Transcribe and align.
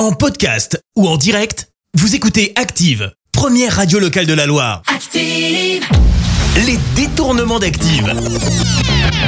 En 0.00 0.12
podcast 0.12 0.82
ou 0.96 1.06
en 1.06 1.18
direct, 1.18 1.68
vous 1.92 2.14
écoutez 2.14 2.54
Active, 2.56 3.12
première 3.32 3.76
radio 3.76 3.98
locale 3.98 4.24
de 4.24 4.32
la 4.32 4.46
Loire. 4.46 4.80
Active. 4.86 5.84
Les 6.64 6.78
détournements 6.96 7.58
d'Active. 7.58 8.10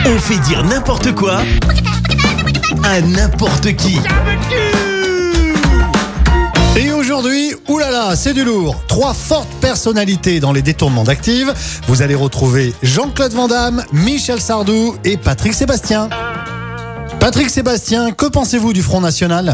On 0.07 0.19
fait 0.19 0.39
dire 0.39 0.65
n'importe 0.65 1.15
quoi 1.15 1.43
à 2.85 3.03
n'importe 3.03 3.77
qui. 3.77 3.99
Et 6.79 6.91
aujourd'hui, 6.91 7.53
oulala, 7.69 8.17
c'est 8.17 8.33
du 8.33 8.43
lourd. 8.43 8.83
Trois 8.89 9.13
fortes 9.13 9.53
personnalités 9.61 10.41
dans 10.41 10.55
les 10.55 10.63
détournements 10.63 11.05
d'Active. 11.05 11.53
Vous 11.87 12.01
allez 12.01 12.15
retrouver 12.15 12.73
Jean-Claude 12.83 13.35
Van 13.35 13.47
Damme, 13.47 13.85
Michel 13.93 14.41
Sardou 14.41 14.97
et 15.05 15.19
Patrick 15.19 15.53
Sébastien. 15.53 16.09
Patrick 17.21 17.51
Sébastien, 17.51 18.13
que 18.13 18.25
pensez-vous 18.25 18.73
du 18.73 18.81
Front 18.81 19.03
National? 19.03 19.53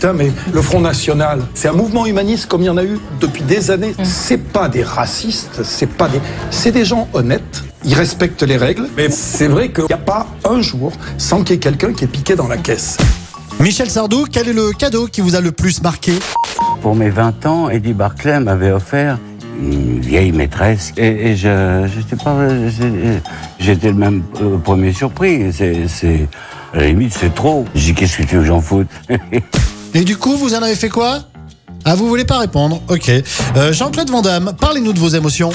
Putain, 0.00 0.14
mais 0.14 0.32
le 0.50 0.62
Front 0.62 0.80
National, 0.80 1.42
c'est 1.52 1.68
un 1.68 1.74
mouvement 1.74 2.06
humaniste 2.06 2.46
comme 2.46 2.62
il 2.62 2.68
y 2.68 2.70
en 2.70 2.78
a 2.78 2.84
eu 2.84 2.98
depuis 3.20 3.42
des 3.42 3.70
années. 3.70 3.94
C'est 4.02 4.42
pas 4.42 4.66
des 4.70 4.82
racistes, 4.82 5.62
c'est 5.62 5.90
pas 5.90 6.08
des, 6.08 6.22
c'est 6.50 6.72
des 6.72 6.86
gens 6.86 7.06
honnêtes. 7.12 7.62
Ils 7.84 7.92
respectent 7.92 8.42
les 8.42 8.56
règles, 8.56 8.88
mais 8.96 9.10
c'est 9.10 9.46
vrai 9.46 9.70
qu'il 9.70 9.84
n'y 9.84 9.92
a 9.92 9.98
pas 9.98 10.26
un 10.48 10.62
jour 10.62 10.90
sans 11.18 11.42
qu'il 11.42 11.50
y 11.50 11.56
ait 11.56 11.60
quelqu'un 11.60 11.92
qui 11.92 12.04
est 12.04 12.06
piqué 12.06 12.34
dans 12.34 12.48
la 12.48 12.56
caisse. 12.56 12.96
Michel 13.58 13.90
Sardou, 13.90 14.24
quel 14.24 14.48
est 14.48 14.54
le 14.54 14.72
cadeau 14.72 15.06
qui 15.06 15.20
vous 15.20 15.34
a 15.36 15.42
le 15.42 15.52
plus 15.52 15.82
marqué? 15.82 16.12
Pour 16.80 16.96
mes 16.96 17.10
20 17.10 17.44
ans, 17.44 17.68
Eddie 17.68 17.92
Barclay 17.92 18.40
m'avait 18.40 18.70
offert 18.70 19.18
une 19.62 20.00
vieille 20.00 20.32
maîtresse. 20.32 20.94
Et, 20.96 21.32
et 21.32 21.36
je 21.36 21.86
j'étais 21.94 22.16
pas 22.16 22.38
j'étais 23.58 23.88
le 23.88 23.98
même 23.98 24.22
euh, 24.40 24.56
premier 24.56 24.94
surpris. 24.94 25.52
C'est 25.52 26.26
à 26.72 26.78
la 26.78 26.86
limite 26.86 27.12
c'est 27.12 27.34
trop. 27.34 27.66
J'ai 27.74 27.92
dit 27.92 27.94
qu'est-ce 28.00 28.16
que 28.16 28.22
tu 28.22 28.36
veux 28.36 28.40
que 28.40 28.46
j'en 28.46 28.62
foute? 28.62 28.88
Et 29.94 30.04
du 30.04 30.16
coup, 30.16 30.36
vous 30.36 30.54
en 30.54 30.62
avez 30.62 30.76
fait 30.76 30.88
quoi? 30.88 31.20
Ah, 31.84 31.94
vous 31.94 32.08
voulez 32.08 32.24
pas 32.24 32.38
répondre 32.38 32.80
Ok. 32.88 33.10
Euh, 33.56 33.72
Jean-Claude 33.72 34.10
Van 34.10 34.22
Damme, 34.22 34.52
parlez-nous 34.60 34.92
de 34.92 34.98
vos 34.98 35.08
émotions. 35.08 35.50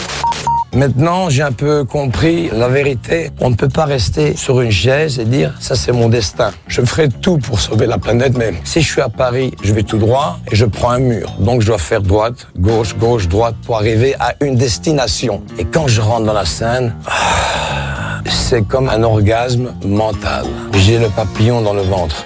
Maintenant, 0.73 1.29
j'ai 1.29 1.41
un 1.41 1.53
peu 1.53 1.85
compris 1.85 2.49
la 2.51 2.67
vérité. 2.67 3.31
On 3.39 3.49
ne 3.49 3.55
peut 3.55 3.69
pas 3.69 3.85
rester 3.85 4.35
sur 4.35 4.59
une 4.59 4.71
chaise 4.71 5.19
et 5.19 5.23
dire 5.23 5.53
ça 5.61 5.75
c'est 5.75 5.93
mon 5.93 6.09
destin. 6.09 6.51
Je 6.67 6.81
ferai 6.81 7.07
tout 7.07 7.37
pour 7.37 7.61
sauver 7.61 7.85
la 7.85 7.97
planète, 7.97 8.37
mais 8.37 8.53
si 8.65 8.81
je 8.81 8.91
suis 8.91 9.01
à 9.01 9.07
Paris, 9.07 9.53
je 9.63 9.71
vais 9.73 9.83
tout 9.83 9.97
droit 9.97 10.39
et 10.51 10.55
je 10.55 10.65
prends 10.65 10.89
un 10.89 10.99
mur. 10.99 11.33
Donc 11.39 11.61
je 11.61 11.67
dois 11.67 11.77
faire 11.77 12.01
droite, 12.01 12.47
gauche, 12.57 12.97
gauche, 12.97 13.29
droite 13.29 13.55
pour 13.65 13.77
arriver 13.77 14.15
à 14.19 14.33
une 14.41 14.55
destination. 14.57 15.43
Et 15.57 15.63
quand 15.63 15.87
je 15.87 16.01
rentre 16.01 16.25
dans 16.25 16.33
la 16.33 16.45
scène, 16.45 16.93
ah, 17.07 18.21
c'est 18.29 18.67
comme 18.67 18.89
un 18.89 19.01
orgasme 19.03 19.73
mental. 19.85 20.45
J'ai 20.73 20.99
le 20.99 21.07
papillon 21.07 21.61
dans 21.61 21.73
le 21.73 21.83
ventre. 21.83 22.25